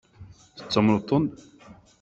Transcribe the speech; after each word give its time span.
Tettamneḍ-ten? 0.57 1.25